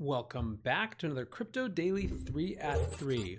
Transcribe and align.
Welcome 0.00 0.60
back 0.62 0.96
to 0.98 1.06
another 1.06 1.24
Crypto 1.24 1.66
Daily 1.66 2.06
3 2.06 2.56
at 2.58 2.92
3. 2.92 3.36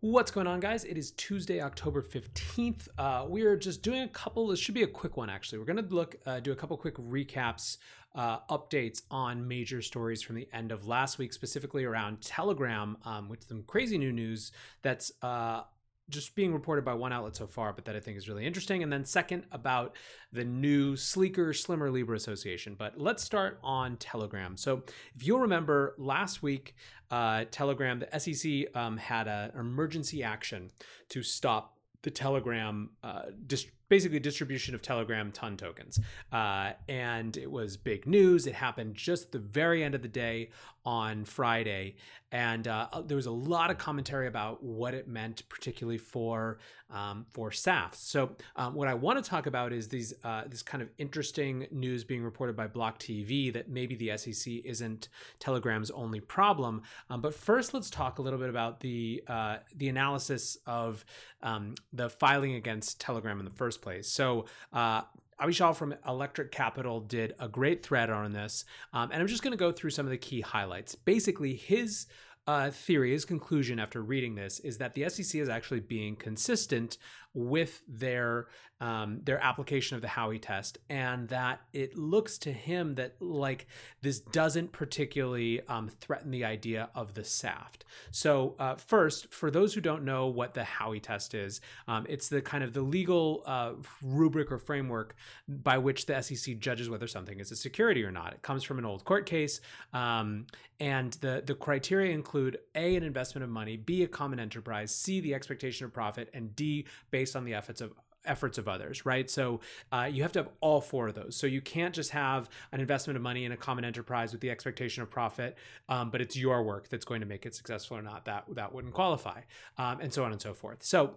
What's 0.00 0.30
going 0.30 0.46
on, 0.46 0.60
guys? 0.60 0.84
It 0.84 0.98
is 0.98 1.12
Tuesday, 1.12 1.62
October 1.62 2.02
15th. 2.02 2.88
Uh, 2.98 3.24
we 3.26 3.44
are 3.44 3.56
just 3.56 3.80
doing 3.80 4.02
a 4.02 4.08
couple, 4.08 4.48
this 4.48 4.58
should 4.60 4.74
be 4.74 4.82
a 4.82 4.86
quick 4.86 5.16
one 5.16 5.30
actually. 5.30 5.58
We're 5.58 5.64
going 5.64 5.82
to 5.82 5.94
look, 5.94 6.16
uh, 6.26 6.40
do 6.40 6.52
a 6.52 6.54
couple 6.54 6.76
quick 6.76 6.96
recaps, 6.96 7.78
uh, 8.14 8.40
updates 8.50 9.00
on 9.10 9.48
major 9.48 9.80
stories 9.80 10.20
from 10.20 10.36
the 10.36 10.46
end 10.52 10.70
of 10.70 10.86
last 10.86 11.16
week, 11.16 11.32
specifically 11.32 11.84
around 11.84 12.20
Telegram, 12.20 12.98
um, 13.06 13.30
with 13.30 13.48
some 13.48 13.62
crazy 13.62 13.96
new 13.96 14.12
news 14.12 14.52
that's 14.82 15.12
uh, 15.22 15.62
just 16.10 16.34
being 16.34 16.52
reported 16.52 16.84
by 16.84 16.94
one 16.94 17.12
outlet 17.12 17.36
so 17.36 17.46
far, 17.46 17.72
but 17.72 17.84
that 17.84 17.96
I 17.96 18.00
think 18.00 18.16
is 18.18 18.28
really 18.28 18.46
interesting. 18.46 18.82
And 18.82 18.92
then 18.92 19.04
second 19.04 19.44
about 19.52 19.96
the 20.32 20.44
new 20.44 20.96
sleeker, 20.96 21.52
slimmer 21.52 21.90
Libra 21.90 22.16
Association. 22.16 22.74
But 22.78 22.98
let's 22.98 23.22
start 23.22 23.58
on 23.62 23.96
Telegram. 23.96 24.56
So 24.56 24.82
if 25.14 25.26
you'll 25.26 25.40
remember 25.40 25.94
last 25.98 26.42
week, 26.42 26.74
uh, 27.10 27.44
Telegram, 27.50 28.00
the 28.00 28.18
SEC 28.18 28.74
um, 28.76 28.96
had 28.96 29.28
an 29.28 29.52
emergency 29.58 30.22
action 30.22 30.70
to 31.10 31.22
stop 31.22 31.78
the 32.02 32.10
Telegram 32.10 32.90
uh, 33.02 33.22
dist- 33.46 33.70
basically 33.88 34.18
distribution 34.18 34.74
of 34.74 34.82
Telegram 34.82 35.30
ton 35.32 35.56
tokens. 35.56 36.00
Uh, 36.32 36.72
and 36.88 37.36
it 37.36 37.50
was 37.50 37.76
big 37.76 38.06
news. 38.06 38.46
It 38.46 38.54
happened 38.54 38.94
just 38.94 39.32
the 39.32 39.38
very 39.38 39.84
end 39.84 39.94
of 39.94 40.02
the 40.02 40.08
day 40.08 40.50
on 40.84 41.24
Friday. 41.24 41.96
And 42.32 42.66
uh, 42.66 42.88
there 43.04 43.16
was 43.16 43.26
a 43.26 43.30
lot 43.30 43.70
of 43.70 43.76
commentary 43.76 44.26
about 44.26 44.62
what 44.62 44.94
it 44.94 45.06
meant, 45.06 45.46
particularly 45.50 45.98
for 45.98 46.58
um, 46.90 47.26
for 47.30 47.50
SAFTs. 47.50 47.96
So 47.96 48.30
um, 48.56 48.74
what 48.74 48.88
I 48.88 48.94
want 48.94 49.22
to 49.22 49.28
talk 49.28 49.46
about 49.46 49.72
is 49.72 49.88
these 49.88 50.14
uh, 50.24 50.44
this 50.46 50.62
kind 50.62 50.82
of 50.82 50.88
interesting 50.96 51.66
news 51.70 52.04
being 52.04 52.22
reported 52.22 52.56
by 52.56 52.66
Block 52.66 52.98
TV 52.98 53.52
that 53.52 53.68
maybe 53.68 53.94
the 53.94 54.16
SEC 54.16 54.54
isn't 54.64 55.08
Telegram's 55.38 55.90
only 55.90 56.20
problem. 56.20 56.82
Um, 57.10 57.20
but 57.20 57.34
first, 57.34 57.74
let's 57.74 57.90
talk 57.90 58.18
a 58.18 58.22
little 58.22 58.38
bit 58.38 58.48
about 58.48 58.80
the 58.80 59.22
uh, 59.28 59.58
the 59.76 59.88
analysis 59.88 60.56
of 60.66 61.04
um, 61.42 61.74
the 61.92 62.08
filing 62.08 62.54
against 62.54 62.98
Telegram 62.98 63.38
in 63.38 63.44
the 63.44 63.50
first 63.50 63.82
place. 63.82 64.08
So, 64.08 64.46
uh, 64.72 65.02
Avichal 65.42 65.74
from 65.74 65.94
Electric 66.06 66.52
Capital 66.52 67.00
did 67.00 67.34
a 67.40 67.48
great 67.48 67.84
thread 67.84 68.10
on 68.10 68.32
this, 68.32 68.64
um, 68.92 69.10
and 69.10 69.20
I'm 69.20 69.26
just 69.26 69.42
going 69.42 69.52
to 69.52 69.58
go 69.58 69.72
through 69.72 69.90
some 69.90 70.06
of 70.06 70.10
the 70.10 70.18
key 70.18 70.40
highlights. 70.40 70.94
Basically, 70.94 71.54
his 71.54 72.06
uh, 72.46 72.70
theory, 72.70 73.12
his 73.12 73.24
conclusion 73.24 73.78
after 73.78 74.02
reading 74.02 74.34
this 74.34 74.60
is 74.60 74.78
that 74.78 74.94
the 74.94 75.08
SEC 75.08 75.40
is 75.40 75.48
actually 75.48 75.80
being 75.80 76.16
consistent 76.16 76.98
with 77.34 77.82
their 77.88 78.46
um, 78.82 79.20
their 79.22 79.38
application 79.38 79.94
of 79.94 80.02
the 80.02 80.08
Howey 80.08 80.42
test, 80.42 80.78
and 80.90 81.28
that 81.28 81.60
it 81.72 81.96
looks 81.96 82.36
to 82.38 82.52
him 82.52 82.96
that 82.96 83.14
like 83.20 83.68
this 84.00 84.18
doesn't 84.18 84.72
particularly 84.72 85.60
um, 85.68 85.88
threaten 85.88 86.32
the 86.32 86.44
idea 86.44 86.90
of 86.96 87.14
the 87.14 87.22
SAFT. 87.22 87.84
So 88.10 88.56
uh, 88.58 88.74
first, 88.74 89.32
for 89.32 89.52
those 89.52 89.72
who 89.72 89.80
don't 89.80 90.04
know 90.04 90.26
what 90.26 90.54
the 90.54 90.62
Howey 90.62 91.00
test 91.00 91.32
is, 91.32 91.60
um, 91.86 92.06
it's 92.08 92.28
the 92.28 92.42
kind 92.42 92.64
of 92.64 92.72
the 92.72 92.82
legal 92.82 93.44
uh, 93.46 93.74
rubric 94.02 94.50
or 94.50 94.58
framework 94.58 95.14
by 95.46 95.78
which 95.78 96.06
the 96.06 96.20
SEC 96.20 96.58
judges 96.58 96.90
whether 96.90 97.06
something 97.06 97.38
is 97.38 97.52
a 97.52 97.56
security 97.56 98.02
or 98.02 98.10
not. 98.10 98.32
It 98.32 98.42
comes 98.42 98.64
from 98.64 98.80
an 98.80 98.84
old 98.84 99.04
court 99.04 99.26
case, 99.26 99.60
um, 99.92 100.48
and 100.80 101.12
the 101.20 101.40
the 101.46 101.54
criteria 101.54 102.12
include 102.12 102.58
a 102.74 102.96
an 102.96 103.04
investment 103.04 103.44
of 103.44 103.50
money, 103.50 103.76
b 103.76 104.02
a 104.02 104.08
common 104.08 104.40
enterprise, 104.40 104.92
c 104.92 105.20
the 105.20 105.34
expectation 105.34 105.84
of 105.86 105.92
profit, 105.92 106.28
and 106.34 106.56
d 106.56 106.84
based 107.12 107.21
on 107.36 107.44
the 107.44 107.54
efforts 107.54 107.80
of 107.80 107.92
efforts 108.24 108.58
of 108.58 108.68
others, 108.68 109.04
right? 109.04 109.28
So 109.28 109.60
uh, 109.90 110.08
you 110.10 110.22
have 110.22 110.32
to 110.32 110.40
have 110.40 110.48
all 110.60 110.80
four 110.80 111.08
of 111.08 111.14
those. 111.14 111.36
So 111.36 111.46
you 111.46 111.60
can't 111.60 111.94
just 111.94 112.10
have 112.10 112.48
an 112.70 112.80
investment 112.80 113.16
of 113.16 113.22
money 113.22 113.44
in 113.44 113.52
a 113.52 113.56
common 113.56 113.84
enterprise 113.84 114.32
with 114.32 114.40
the 114.40 114.50
expectation 114.50 115.02
of 115.02 115.10
profit, 115.10 115.56
um, 115.88 116.10
but 116.10 116.20
it's 116.20 116.36
your 116.36 116.62
work 116.62 116.88
that's 116.88 117.04
going 117.04 117.20
to 117.20 117.26
make 117.26 117.46
it 117.46 117.54
successful 117.54 117.96
or 117.96 118.02
not. 118.02 118.24
That 118.24 118.44
that 118.54 118.72
wouldn't 118.72 118.94
qualify, 118.94 119.40
um, 119.78 120.00
and 120.00 120.12
so 120.12 120.24
on 120.24 120.32
and 120.32 120.40
so 120.40 120.54
forth. 120.54 120.82
So 120.82 121.16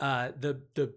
uh, 0.00 0.32
the 0.38 0.60
the 0.74 0.92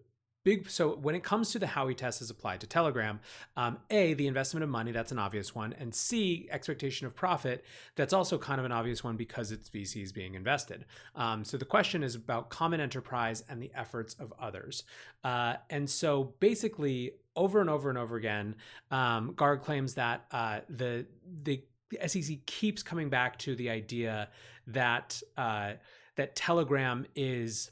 big 0.47 0.69
so 0.69 0.95
when 0.95 1.13
it 1.13 1.23
comes 1.23 1.51
to 1.51 1.59
the 1.59 1.65
Howey 1.65 1.93
test 1.93 2.21
as 2.21 2.29
applied 2.29 2.61
to 2.61 2.67
Telegram, 2.67 3.19
um, 3.57 3.79
A, 3.89 4.13
the 4.13 4.27
investment 4.27 4.63
of 4.63 4.69
money, 4.69 4.93
that's 4.93 5.11
an 5.11 5.19
obvious 5.19 5.53
one, 5.53 5.73
and 5.73 5.93
C, 5.93 6.47
expectation 6.49 7.05
of 7.05 7.13
profit, 7.13 7.65
that's 7.97 8.13
also 8.13 8.37
kind 8.37 8.57
of 8.57 8.63
an 8.63 8.71
obvious 8.71 9.03
one 9.03 9.17
because 9.17 9.51
it's 9.51 9.69
VCs 9.69 10.13
being 10.13 10.35
invested. 10.35 10.85
Um, 11.17 11.43
so 11.43 11.57
the 11.57 11.65
question 11.65 12.01
is 12.01 12.15
about 12.15 12.49
common 12.49 12.79
enterprise 12.79 13.43
and 13.49 13.61
the 13.61 13.69
efforts 13.75 14.13
of 14.21 14.31
others. 14.39 14.85
Uh, 15.21 15.55
and 15.69 15.89
so 15.89 16.33
basically, 16.39 17.11
over 17.35 17.59
and 17.59 17.69
over 17.69 17.89
and 17.89 17.97
over 17.97 18.15
again, 18.15 18.55
um, 18.89 19.33
claims 19.33 19.95
that 19.95 20.27
uh, 20.31 20.61
the 20.69 21.05
the 21.43 21.61
the 21.89 21.99
SEC 22.07 22.45
keeps 22.45 22.83
coming 22.83 23.09
back 23.09 23.37
to 23.39 23.53
the 23.55 23.69
idea 23.69 24.29
that 24.67 25.21
uh, 25.35 25.73
that 26.15 26.37
Telegram 26.37 27.05
is 27.15 27.71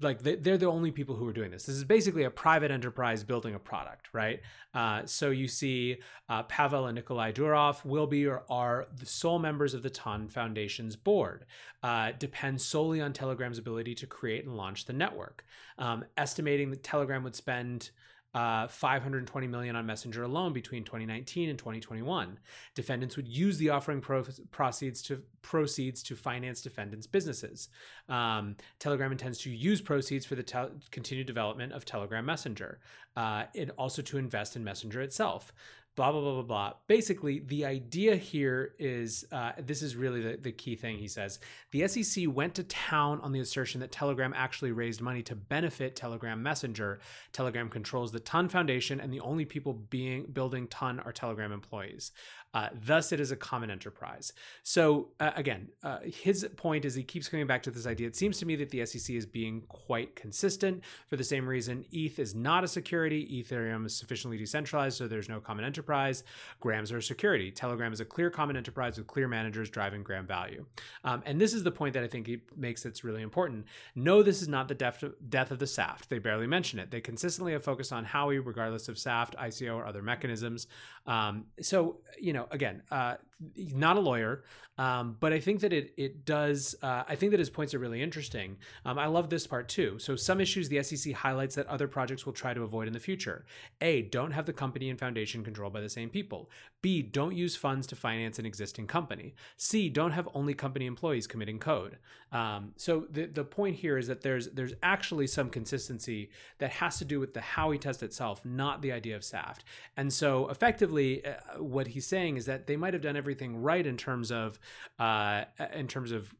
like 0.00 0.22
they're 0.22 0.58
the 0.58 0.66
only 0.66 0.90
people 0.90 1.14
who 1.14 1.28
are 1.28 1.32
doing 1.32 1.50
this. 1.50 1.66
This 1.66 1.76
is 1.76 1.84
basically 1.84 2.24
a 2.24 2.30
private 2.30 2.70
enterprise 2.70 3.22
building 3.22 3.54
a 3.54 3.58
product, 3.58 4.08
right? 4.12 4.40
Uh, 4.74 5.02
so 5.06 5.30
you 5.30 5.46
see 5.46 5.98
uh, 6.28 6.42
Pavel 6.44 6.86
and 6.86 6.96
Nikolai 6.96 7.32
Durov 7.32 7.84
will 7.84 8.06
be 8.06 8.26
or 8.26 8.42
are 8.50 8.86
the 8.96 9.06
sole 9.06 9.38
members 9.38 9.72
of 9.72 9.82
the 9.82 9.90
Ton 9.90 10.28
Foundation's 10.28 10.96
board. 10.96 11.44
Uh, 11.82 12.10
depends 12.18 12.64
solely 12.64 13.00
on 13.00 13.12
Telegram's 13.12 13.58
ability 13.58 13.94
to 13.94 14.06
create 14.06 14.44
and 14.44 14.56
launch 14.56 14.86
the 14.86 14.92
network. 14.92 15.44
Um, 15.78 16.04
estimating 16.16 16.70
that 16.70 16.82
Telegram 16.82 17.22
would 17.22 17.36
spend 17.36 17.90
uh, 18.34 18.66
520 18.66 19.46
million 19.46 19.76
on 19.76 19.86
Messenger 19.86 20.24
alone 20.24 20.52
between 20.52 20.84
2019 20.84 21.48
and 21.48 21.58
2021. 21.58 22.38
Defendants 22.74 23.16
would 23.16 23.28
use 23.28 23.58
the 23.58 23.70
offering 23.70 24.00
pro- 24.00 24.24
proceeds 24.50 25.02
to 25.02 25.22
proceeds 25.42 26.02
to 26.02 26.16
finance 26.16 26.60
defendants' 26.60 27.06
businesses. 27.06 27.68
Um, 28.08 28.56
Telegram 28.78 29.12
intends 29.12 29.38
to 29.40 29.50
use 29.50 29.80
proceeds 29.80 30.26
for 30.26 30.34
the 30.34 30.42
te- 30.42 30.72
continued 30.90 31.26
development 31.26 31.72
of 31.72 31.84
Telegram 31.84 32.24
Messenger, 32.24 32.80
uh, 33.16 33.44
and 33.54 33.70
also 33.78 34.02
to 34.02 34.18
invest 34.18 34.56
in 34.56 34.64
Messenger 34.64 35.02
itself 35.02 35.52
blah 35.96 36.10
blah 36.12 36.20
blah 36.20 36.32
blah 36.32 36.42
blah. 36.42 36.72
Basically 36.88 37.40
the 37.40 37.64
idea 37.64 38.16
here 38.16 38.74
is 38.78 39.24
uh, 39.32 39.52
this 39.58 39.82
is 39.82 39.96
really 39.96 40.20
the, 40.20 40.36
the 40.36 40.52
key 40.52 40.76
thing 40.76 40.98
he 40.98 41.08
says. 41.08 41.38
The 41.70 41.86
sec 41.86 42.24
went 42.28 42.54
to 42.56 42.64
town 42.64 43.20
on 43.20 43.32
the 43.32 43.40
assertion 43.40 43.80
that 43.80 43.92
telegram 43.92 44.32
actually 44.36 44.72
raised 44.72 45.00
money 45.00 45.22
to 45.22 45.34
benefit 45.34 45.96
telegram 45.96 46.42
messenger. 46.42 47.00
Telegram 47.32 47.68
controls 47.68 48.12
the 48.12 48.20
ton 48.20 48.48
foundation 48.48 49.00
and 49.00 49.12
the 49.12 49.20
only 49.20 49.44
people 49.44 49.72
being 49.72 50.26
building 50.32 50.66
ton 50.68 51.00
are 51.00 51.12
telegram 51.12 51.52
employees 51.52 52.12
uh, 52.54 52.68
thus, 52.72 53.10
it 53.10 53.18
is 53.18 53.32
a 53.32 53.36
common 53.36 53.70
enterprise. 53.70 54.32
So, 54.62 55.08
uh, 55.18 55.32
again, 55.34 55.68
uh, 55.82 55.98
his 56.04 56.48
point 56.56 56.84
is 56.84 56.94
he 56.94 57.02
keeps 57.02 57.28
coming 57.28 57.48
back 57.48 57.64
to 57.64 57.70
this 57.72 57.86
idea. 57.86 58.06
It 58.06 58.16
seems 58.16 58.38
to 58.38 58.46
me 58.46 58.54
that 58.56 58.70
the 58.70 58.86
SEC 58.86 59.14
is 59.14 59.26
being 59.26 59.62
quite 59.68 60.14
consistent 60.14 60.82
for 61.08 61.16
the 61.16 61.24
same 61.24 61.48
reason. 61.48 61.84
ETH 61.90 62.18
is 62.18 62.34
not 62.34 62.62
a 62.62 62.68
security. 62.68 63.42
Ethereum 63.42 63.84
is 63.84 63.96
sufficiently 63.96 64.38
decentralized, 64.38 64.96
so 64.96 65.08
there's 65.08 65.28
no 65.28 65.40
common 65.40 65.64
enterprise. 65.64 66.22
Grams 66.60 66.92
are 66.92 66.98
a 66.98 67.02
security. 67.02 67.50
Telegram 67.50 67.92
is 67.92 68.00
a 68.00 68.04
clear 68.04 68.30
common 68.30 68.56
enterprise 68.56 68.96
with 68.96 69.08
clear 69.08 69.26
managers 69.26 69.68
driving 69.68 70.04
gram 70.04 70.26
value. 70.26 70.64
Um, 71.02 71.22
and 71.26 71.40
this 71.40 71.54
is 71.54 71.64
the 71.64 71.72
point 71.72 71.94
that 71.94 72.04
I 72.04 72.08
think 72.08 72.28
he 72.28 72.40
makes 72.56 72.84
that's 72.84 73.02
really 73.02 73.22
important. 73.22 73.66
No, 73.96 74.22
this 74.22 74.40
is 74.40 74.48
not 74.48 74.68
the 74.68 74.74
death, 74.74 75.02
death 75.28 75.50
of 75.50 75.58
the 75.58 75.66
SAFT. 75.66 76.08
They 76.08 76.20
barely 76.20 76.46
mention 76.46 76.78
it. 76.78 76.92
They 76.92 77.00
consistently 77.00 77.52
have 77.52 77.64
focused 77.64 77.92
on 77.92 78.04
Howey, 78.04 78.40
regardless 78.44 78.88
of 78.88 78.96
SAFT, 78.96 79.36
ICO, 79.36 79.74
or 79.74 79.86
other 79.86 80.02
mechanisms. 80.02 80.68
Um, 81.06 81.46
so, 81.60 81.98
you 82.18 82.32
know, 82.32 82.43
again, 82.50 82.82
uh, 82.90 83.16
not 83.56 83.96
a 83.96 84.00
lawyer, 84.00 84.44
um, 84.76 85.16
but 85.20 85.32
I 85.32 85.38
think 85.38 85.60
that 85.60 85.72
it 85.72 85.94
it 85.96 86.24
does. 86.24 86.74
Uh, 86.82 87.04
I 87.08 87.14
think 87.14 87.30
that 87.30 87.38
his 87.38 87.50
points 87.50 87.74
are 87.74 87.78
really 87.78 88.02
interesting. 88.02 88.56
Um, 88.84 88.98
I 88.98 89.06
love 89.06 89.30
this 89.30 89.46
part 89.46 89.68
too. 89.68 89.98
So 89.98 90.16
some 90.16 90.40
issues 90.40 90.68
the 90.68 90.82
SEC 90.82 91.12
highlights 91.12 91.54
that 91.54 91.66
other 91.68 91.86
projects 91.86 92.26
will 92.26 92.32
try 92.32 92.54
to 92.54 92.62
avoid 92.62 92.88
in 92.88 92.92
the 92.92 93.00
future. 93.00 93.44
A. 93.80 94.02
Don't 94.02 94.32
have 94.32 94.46
the 94.46 94.52
company 94.52 94.90
and 94.90 94.98
foundation 94.98 95.44
controlled 95.44 95.72
by 95.72 95.80
the 95.80 95.88
same 95.88 96.10
people. 96.10 96.50
B. 96.82 97.02
Don't 97.02 97.36
use 97.36 97.54
funds 97.54 97.86
to 97.88 97.96
finance 97.96 98.38
an 98.38 98.46
existing 98.46 98.88
company. 98.88 99.34
C. 99.56 99.88
Don't 99.88 100.12
have 100.12 100.28
only 100.34 100.54
company 100.54 100.86
employees 100.86 101.28
committing 101.28 101.60
code. 101.60 101.98
Um, 102.32 102.72
so 102.76 103.06
the 103.10 103.26
the 103.26 103.44
point 103.44 103.76
here 103.76 103.96
is 103.96 104.08
that 104.08 104.22
there's 104.22 104.48
there's 104.50 104.74
actually 104.82 105.28
some 105.28 105.50
consistency 105.50 106.30
that 106.58 106.70
has 106.70 106.98
to 106.98 107.04
do 107.04 107.20
with 107.20 107.32
the 107.32 107.40
Howey 107.40 107.80
test 107.80 108.02
itself, 108.02 108.44
not 108.44 108.82
the 108.82 108.90
idea 108.90 109.14
of 109.14 109.22
SAFT. 109.22 109.62
And 109.96 110.12
so 110.12 110.48
effectively, 110.48 111.24
uh, 111.24 111.62
what 111.62 111.88
he's 111.88 112.08
saying 112.08 112.36
is 112.36 112.46
that 112.46 112.66
they 112.66 112.76
might 112.76 112.92
have 112.92 113.02
done 113.02 113.16
everything 113.24 113.62
right 113.62 113.86
in 113.86 113.96
terms 113.96 114.30
of 114.30 114.58
uh, 114.98 115.44
in 115.72 115.88
terms 115.88 116.12
of 116.12 116.34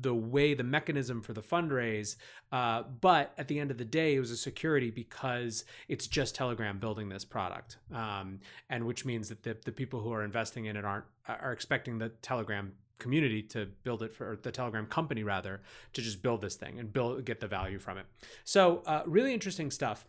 the 0.00 0.14
way 0.14 0.54
the 0.54 0.64
mechanism 0.64 1.20
for 1.20 1.34
the 1.34 1.42
fundraise. 1.42 2.16
Uh, 2.50 2.84
but 3.00 3.34
at 3.36 3.48
the 3.48 3.60
end 3.60 3.70
of 3.70 3.76
the 3.76 3.84
day, 3.84 4.14
it 4.14 4.20
was 4.20 4.30
a 4.30 4.36
security 4.36 4.90
because 4.90 5.64
it's 5.88 6.06
just 6.06 6.34
Telegram 6.34 6.78
building 6.78 7.10
this 7.10 7.24
product, 7.24 7.76
um, 7.94 8.40
and 8.70 8.86
which 8.86 9.04
means 9.04 9.28
that 9.28 9.42
the, 9.42 9.56
the 9.66 9.72
people 9.72 10.00
who 10.00 10.10
are 10.12 10.24
investing 10.24 10.64
in 10.64 10.76
it 10.76 10.84
aren't 10.84 11.04
are 11.28 11.52
expecting 11.52 11.98
the 11.98 12.08
Telegram 12.22 12.72
community 12.98 13.42
to 13.42 13.66
build 13.82 14.00
it 14.04 14.14
for 14.14 14.38
the 14.42 14.52
telegram 14.52 14.86
company 14.86 15.24
rather 15.24 15.60
to 15.92 16.00
just 16.00 16.22
build 16.22 16.40
this 16.40 16.54
thing 16.54 16.78
and 16.78 16.92
build 16.92 17.24
get 17.24 17.40
the 17.40 17.48
value 17.48 17.76
from 17.76 17.98
it 17.98 18.06
so 18.44 18.80
uh, 18.86 19.02
really 19.06 19.34
interesting 19.34 19.72
stuff 19.72 20.04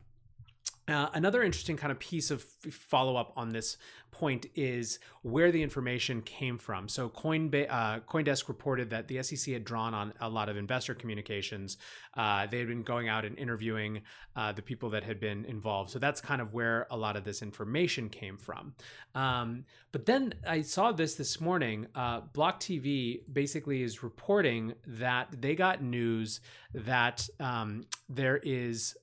Uh, 0.87 1.07
another 1.13 1.41
interesting 1.41 1.77
kind 1.77 1.91
of 1.91 1.99
piece 1.99 2.29
of 2.29 2.43
follow 2.43 3.15
up 3.15 3.31
on 3.37 3.49
this 3.49 3.77
point 4.11 4.45
is 4.53 4.99
where 5.21 5.51
the 5.51 5.63
information 5.63 6.21
came 6.21 6.57
from. 6.57 6.89
So, 6.89 7.09
Coinba- 7.09 7.67
uh, 7.69 7.99
CoinDesk 8.01 8.47
reported 8.49 8.89
that 8.89 9.07
the 9.07 9.23
SEC 9.23 9.53
had 9.53 9.63
drawn 9.63 9.93
on 9.93 10.13
a 10.19 10.29
lot 10.29 10.49
of 10.49 10.57
investor 10.57 10.93
communications. 10.93 11.77
Uh, 12.15 12.47
they 12.47 12.59
had 12.59 12.67
been 12.67 12.83
going 12.83 13.07
out 13.07 13.23
and 13.25 13.37
interviewing 13.39 14.01
uh, 14.35 14.51
the 14.51 14.61
people 14.61 14.89
that 14.91 15.03
had 15.03 15.19
been 15.19 15.45
involved. 15.45 15.89
So, 15.89 15.99
that's 15.99 16.19
kind 16.19 16.41
of 16.41 16.53
where 16.53 16.85
a 16.91 16.97
lot 16.97 17.15
of 17.15 17.23
this 17.23 17.41
information 17.41 18.09
came 18.09 18.37
from. 18.37 18.75
Um, 19.15 19.63
but 19.93 20.05
then 20.05 20.33
I 20.45 20.61
saw 20.61 20.91
this 20.91 21.15
this 21.15 21.39
morning. 21.39 21.87
Uh, 21.95 22.21
Block 22.33 22.59
TV 22.59 23.21
basically 23.31 23.83
is 23.83 24.03
reporting 24.03 24.73
that 24.85 25.29
they 25.41 25.55
got 25.55 25.81
news 25.81 26.41
that 26.73 27.27
um, 27.39 27.85
there 28.09 28.37
is 28.43 28.95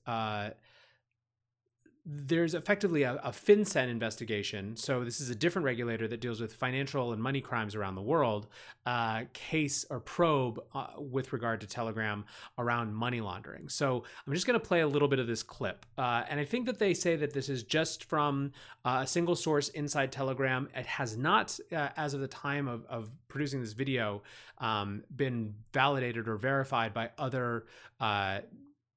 there's 2.07 2.55
effectively 2.55 3.03
a, 3.03 3.17
a, 3.17 3.31
FinCEN 3.31 3.89
investigation. 3.89 4.77
So 4.77 5.05
this 5.05 5.21
is 5.21 5.29
a 5.29 5.35
different 5.35 5.67
regulator 5.67 6.09
that 6.09 6.21
deals 6.21 6.41
with 6.41 6.55
financial 6.55 7.13
and 7.13 7.23
money 7.23 7.41
crimes 7.41 7.75
around 7.75 7.95
the 7.95 8.03
world. 8.03 8.47
Uh, 8.87 9.25
case 9.35 9.85
or 9.91 10.01
probe 10.01 10.61
uh, 10.75 10.87
with 10.97 11.33
regard 11.33 11.61
to 11.61 11.67
Telegram 11.67 12.25
around 12.59 12.95
money 12.95 13.21
laundering. 13.21 13.69
So 13.69 14.05
I'm 14.27 14.33
just 14.33 14.47
going 14.47 14.59
to 14.59 14.67
play 14.67 14.81
a 14.81 14.89
little 14.89 15.07
bit 15.07 15.19
of 15.19 15.27
this 15.27 15.43
clip, 15.43 15.85
uh, 15.99 16.25
and 16.29 16.41
I 16.41 16.45
think 16.45 16.67
that 16.67 16.79
they 16.79 16.95
say 16.95 17.15
that 17.17 17.33
this 17.33 17.49
is 17.49 17.63
just 17.63 18.05
from 18.05 18.53
uh, 18.85 19.01
a 19.03 19.07
single 19.07 19.37
source 19.37 19.69
inside 19.69 20.11
Telegram. 20.11 20.69
It 20.75 20.87
has 20.87 21.17
not, 21.17 21.57
uh, 21.71 21.91
as 21.97 22.15
of 22.15 22.21
the 22.21 22.29
time 22.29 22.69
of, 22.69 22.87
of 22.87 23.11
producing 23.29 23.61
this 23.61 23.75
video, 23.75 24.23
um, 24.59 25.05
been 25.15 25.55
validated 25.73 26.27
or 26.27 26.37
verified 26.37 26.95
by 26.95 27.11
other 27.19 27.67
uh, 28.01 28.41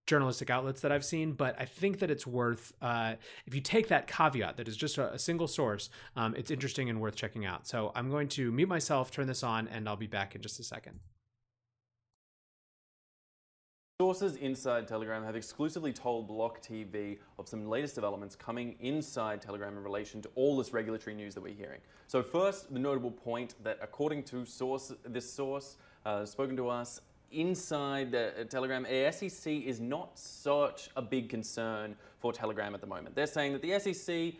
journalistic 0.05 0.50
outlets 0.50 0.81
that 0.81 0.91
I've 0.91 1.05
seen, 1.05 1.33
but 1.33 1.55
I 1.59 1.65
think 1.65 2.00
that 2.00 2.11
it's 2.11 2.27
worth, 2.27 2.73
uh, 2.81 3.15
if 3.45 3.55
you 3.55 3.61
take 3.61 3.88
that 3.88 4.07
caveat 4.07 4.57
that 4.57 4.67
is 4.67 4.75
just 4.75 4.97
a, 4.97 5.13
a 5.13 5.19
single 5.19 5.47
source, 5.47 5.89
um, 6.15 6.35
it's 6.35 6.51
interesting 6.51 6.89
and 6.89 7.00
worth 7.00 7.15
checking 7.15 7.45
out. 7.45 7.67
So 7.67 7.91
I'm 7.95 8.09
going 8.09 8.27
to 8.29 8.51
mute 8.51 8.69
myself, 8.69 9.11
turn 9.11 9.27
this 9.27 9.44
on, 9.44 9.67
and 9.69 9.88
I'll 9.88 9.95
be 9.95 10.07
back 10.07 10.35
in 10.35 10.41
just 10.41 10.59
a 10.59 10.63
second. 10.63 11.00
Sources 14.01 14.35
inside 14.38 14.88
Telegram 14.88 15.23
have 15.23 15.35
exclusively 15.35 15.94
told 15.94 16.27
Block 16.27 16.61
TV 16.61 17.19
of 17.39 17.47
some 17.47 17.69
latest 17.69 17.95
developments 17.95 18.35
coming 18.35 18.75
inside 18.81 19.41
Telegram 19.41 19.77
in 19.77 19.83
relation 19.83 20.21
to 20.23 20.29
all 20.35 20.57
this 20.57 20.73
regulatory 20.73 21.15
news 21.15 21.33
that 21.35 21.41
we're 21.41 21.53
hearing. 21.53 21.79
So 22.07 22.21
first, 22.21 22.73
the 22.73 22.79
notable 22.79 23.11
point 23.11 23.53
that 23.63 23.77
according 23.81 24.23
to 24.23 24.45
source, 24.45 24.91
this 25.05 25.31
source 25.31 25.77
uh, 26.05 26.25
spoken 26.25 26.57
to 26.57 26.67
us, 26.67 27.00
inside 27.33 28.12
the, 28.12 28.45
Telegram, 28.50 28.83
the 28.83 29.12
SEC 29.12 29.51
is 29.51 29.80
not 29.80 30.18
such 30.18 30.89
a 30.95 31.01
big 31.01 31.30
concern 31.30 31.95
for 32.19 32.31
Telegram 32.31 32.74
at 32.74 32.81
the 32.81 32.88
moment. 32.88 33.15
They're 33.15 33.27
saying 33.27 33.53
that 33.53 33.62
the 33.62 33.80
SEC, 33.80 34.33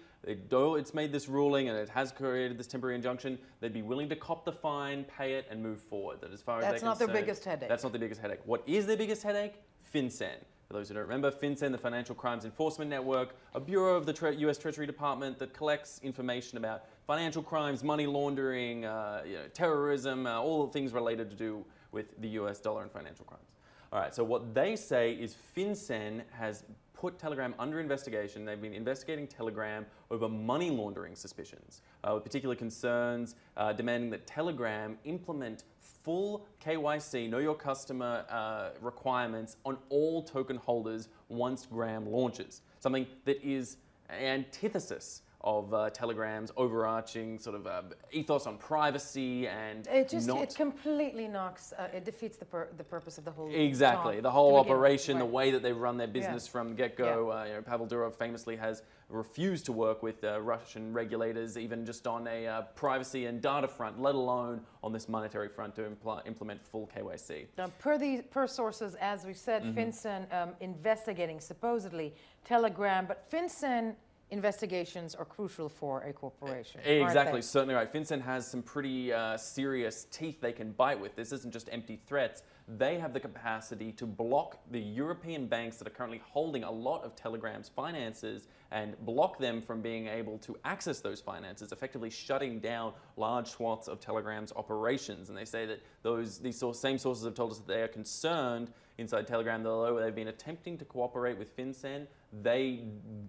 though 0.50 0.76
it's 0.76 0.94
made 0.94 1.12
this 1.12 1.28
ruling 1.28 1.70
and 1.70 1.78
it 1.78 1.90
has 1.90 2.12
created 2.12 2.58
this 2.58 2.68
temporary 2.68 2.96
injunction, 2.96 3.38
they'd 3.60 3.74
be 3.74 3.82
willing 3.82 4.10
to 4.10 4.16
cop 4.16 4.46
the 4.46 4.52
fine, 4.52 5.04
pay 5.06 5.34
it, 5.34 5.48
and 5.50 5.62
move 5.62 5.82
forward. 5.82 6.22
That 6.22 6.32
as 6.32 6.42
far 6.42 6.62
that's 6.62 6.76
as 6.76 6.82
that's 6.82 6.84
not 6.84 7.00
their 7.00 7.08
biggest 7.08 7.44
headache. 7.44 7.70
That's 7.70 7.84
not 7.84 7.92
their 7.92 8.02
biggest 8.02 8.22
headache. 8.22 8.40
What 8.46 8.64
is 8.68 8.86
their 8.86 8.98
biggest 8.98 9.24
headache? 9.24 9.56
FinCEN. 9.94 10.38
For 10.68 10.74
those 10.74 10.88
who 10.88 10.96
don't 10.96 11.04
remember, 11.04 11.30
FinCEN, 11.30 11.72
the 11.72 11.78
Financial 11.78 12.16
Crimes 12.16 12.46
Enforcement 12.46 12.90
Network, 12.90 13.36
a 13.54 13.60
bureau 13.60 13.96
of 13.96 14.06
the 14.06 14.14
Tre 14.14 14.36
U.S. 14.38 14.58
Treasury 14.58 14.88
Department 14.88 15.38
that 15.40 15.54
collects 15.54 16.00
information 16.04 16.58
about 16.58 16.86
financial 17.06 17.44
crimes, 17.44 17.84
money 17.84 18.08
laundering, 18.08 18.86
uh, 18.86 19.22
you 19.26 19.34
know, 19.34 19.48
terrorism, 19.54 20.26
uh, 20.26 20.40
all 20.40 20.66
the 20.66 20.72
things 20.72 20.94
related 20.94 21.30
to 21.30 21.36
do 21.36 21.66
with 21.94 22.20
the 22.22 22.30
US 22.30 22.60
dollar 22.60 22.82
and 22.82 22.92
financial 22.92 23.26
crimes. 23.26 23.54
All 23.92 24.00
right, 24.00 24.14
so 24.14 24.24
what 24.24 24.54
they 24.54 24.76
say 24.76 25.14
is 25.14 25.36
FinCEN 25.56 26.24
has 26.32 26.64
put 26.94 27.20
Telegram 27.20 27.54
under 27.60 27.80
investigation. 27.80 28.46
They've 28.46 28.62
been 28.62 28.74
investigating 28.74 29.28
Telegram 29.28 29.86
over 30.10 30.30
money 30.30 30.70
laundering 30.70 31.16
suspicions, 31.16 31.82
uh, 32.04 32.12
with 32.16 32.24
particular 32.24 32.56
concerns 32.56 33.36
uh, 33.58 33.74
demanding 33.74 34.10
that 34.12 34.26
Telegram 34.26 34.98
implement 35.04 35.66
full 36.04 36.46
KYC, 36.66 37.30
know 37.30 37.40
your 37.40 37.56
customer 37.56 38.26
uh, 38.30 38.70
requirements 38.82 39.58
on 39.66 39.78
all 39.90 40.24
token 40.24 40.56
holders 40.56 41.10
once 41.30 41.66
Gram 41.66 42.10
launches, 42.10 42.62
something 42.80 43.06
that 43.26 43.44
is 43.44 43.78
antithesis 44.10 45.24
of 45.44 45.74
uh, 45.74 45.90
Telegram's 45.90 46.52
overarching 46.56 47.38
sort 47.38 47.56
of 47.56 47.68
uh, 47.68 47.82
ethos 48.12 48.48
on 48.48 48.58
privacy 48.58 49.48
and 49.48 49.88
it 49.88 50.08
just 50.10 50.28
not... 50.28 50.42
it 50.42 50.56
completely 50.56 51.28
knocks 51.28 51.74
uh, 51.78 51.88
it 51.94 52.06
defeats 52.06 52.38
the 52.38 52.46
pur- 52.46 52.70
the 52.78 52.84
purpose 52.84 53.18
of 53.18 53.26
the 53.26 53.32
whole 53.32 53.54
exactly 53.54 54.22
the 54.22 54.32
whole 54.32 54.56
operation, 54.56 55.18
right. 55.18 55.20
the 55.20 55.26
way 55.26 55.52
that 55.52 55.62
they 55.62 55.72
run 55.72 55.98
their 55.98 56.08
business 56.08 56.46
yeah. 56.46 56.52
from 56.52 56.76
get 56.76 56.96
go. 56.96 57.30
Yeah. 57.30 57.42
Uh, 57.42 57.44
you 57.46 57.54
know, 57.54 57.62
Pavel 57.62 57.88
Durov 57.88 58.16
famously 58.16 58.56
has 58.56 58.84
refused 59.10 59.66
to 59.66 59.72
work 59.72 60.02
with 60.02 60.24
uh, 60.24 60.42
Russian 60.42 60.94
regulators, 60.94 61.58
even 61.58 61.86
just 61.86 62.08
on 62.08 62.28
a 62.28 62.48
uh, 62.48 62.62
privacy 62.76 63.26
and 63.26 63.42
data 63.42 63.68
front, 63.68 64.02
let 64.02 64.16
alone 64.16 64.62
on 64.82 64.92
this 64.92 65.08
monetary 65.08 65.50
front 65.50 65.76
to 65.76 65.82
impl- 65.84 66.26
implement 66.26 66.64
full 66.64 66.90
KYC. 66.96 67.46
Now, 67.58 67.68
per 67.80 67.98
the 67.98 68.22
per 68.32 68.48
sources, 68.48 68.96
as 68.96 69.26
we 69.26 69.34
said, 69.34 69.64
mm-hmm. 69.64 69.78
FinCEN 69.78 70.34
um, 70.34 70.50
investigating 70.62 71.40
supposedly 71.40 72.14
Telegram, 72.44 73.06
but 73.06 73.30
FinCEN 73.30 73.96
investigations 74.34 75.14
are 75.16 75.26
crucial 75.26 75.70
for 75.70 76.02
a 76.02 76.12
corporation. 76.12 76.82
Exactly, 76.82 77.42
certainly 77.42 77.76
right. 77.76 77.92
FinCEN 77.94 78.22
has 78.22 78.50
some 78.50 78.64
pretty 78.64 79.14
uh, 79.14 79.38
serious 79.38 80.08
teeth 80.12 80.42
they 80.42 80.52
can 80.52 80.72
bite 80.72 81.00
with. 81.00 81.16
This 81.16 81.32
isn't 81.32 81.54
just 81.54 81.70
empty 81.72 82.00
threats. 82.08 82.42
They 82.68 82.98
have 82.98 83.14
the 83.14 83.20
capacity 83.20 83.92
to 83.94 84.06
block 84.06 84.58
the 84.72 84.80
European 84.80 85.48
banks 85.48 85.78
that 85.78 85.88
are 85.88 85.92
currently 85.92 86.22
holding 86.24 86.64
a 86.64 86.72
lot 86.72 87.04
of 87.04 87.14
Telegram's 87.14 87.68
finances 87.68 88.48
and 88.72 88.98
block 89.06 89.38
them 89.38 89.62
from 89.62 89.82
being 89.82 90.08
able 90.08 90.38
to 90.40 90.58
access 90.64 91.02
those 91.02 91.20
finances, 91.20 91.74
effectively 91.74 92.10
shutting 92.10 92.60
down 92.60 92.94
large 93.18 93.48
swaths 93.50 93.88
of 93.90 94.00
Telegram's 94.00 94.54
operations. 94.56 95.28
And 95.28 95.38
they 95.38 95.46
say 95.46 95.66
that 95.66 95.82
those 96.04 96.40
these 96.40 96.64
same 96.74 96.98
sources 96.98 97.26
have 97.26 97.36
told 97.36 97.52
us 97.52 97.58
that 97.58 97.68
they 97.68 97.82
are 97.82 97.88
concerned 97.88 98.72
inside 98.98 99.28
Telegram 99.28 99.62
that 99.64 99.70
although 99.70 100.00
they've 100.00 100.16
been 100.16 100.30
attempting 100.30 100.78
to 100.78 100.86
cooperate 100.86 101.38
with 101.38 101.56
FinCEN, 101.58 102.08
they 102.42 102.84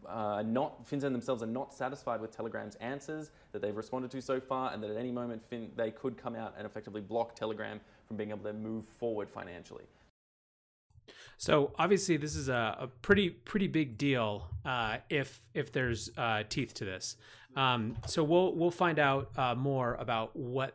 uh, 0.06 0.42
not 0.46 0.86
FinCEN 0.88 1.12
themselves 1.12 1.42
are 1.42 1.46
not 1.46 1.74
satisfied 1.74 2.20
with 2.20 2.34
Telegram's 2.34 2.76
answers 2.76 3.30
that 3.52 3.60
they've 3.60 3.76
responded 3.76 4.10
to 4.12 4.22
so 4.22 4.40
far, 4.40 4.72
and 4.72 4.82
that 4.82 4.90
at 4.90 4.96
any 4.96 5.10
moment 5.10 5.42
fin- 5.48 5.72
they 5.76 5.90
could 5.90 6.16
come 6.16 6.36
out 6.36 6.54
and 6.56 6.66
effectively 6.66 7.00
block 7.00 7.34
Telegram 7.34 7.80
from 8.06 8.16
being 8.16 8.30
able 8.30 8.44
to 8.44 8.52
move 8.52 8.86
forward 8.98 9.30
financially. 9.30 9.84
So 11.36 11.72
obviously, 11.78 12.16
this 12.16 12.36
is 12.36 12.48
a, 12.48 12.76
a 12.80 12.86
pretty 12.86 13.30
pretty 13.30 13.66
big 13.66 13.98
deal 13.98 14.48
uh, 14.64 14.98
if 15.10 15.40
if 15.52 15.72
there's 15.72 16.10
uh, 16.16 16.44
teeth 16.48 16.74
to 16.74 16.84
this. 16.84 17.16
Um, 17.56 17.96
so 18.06 18.22
we'll 18.24 18.54
we'll 18.54 18.70
find 18.70 18.98
out 18.98 19.30
uh, 19.36 19.54
more 19.54 19.94
about 19.94 20.34
what 20.36 20.74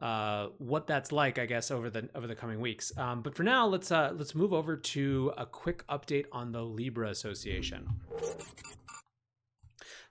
uh, 0.00 0.48
what 0.58 0.86
that's 0.86 1.12
like, 1.12 1.38
I 1.38 1.46
guess, 1.46 1.70
over 1.70 1.88
the 1.88 2.08
over 2.14 2.26
the 2.26 2.34
coming 2.34 2.60
weeks. 2.60 2.92
Um, 2.98 3.22
but 3.22 3.34
for 3.34 3.44
now, 3.44 3.66
let's 3.66 3.92
uh, 3.92 4.12
let's 4.14 4.34
move 4.34 4.52
over 4.52 4.76
to 4.76 5.32
a 5.36 5.46
quick 5.46 5.86
update 5.86 6.26
on 6.32 6.52
the 6.52 6.62
Libra 6.62 7.08
Association. 7.08 7.88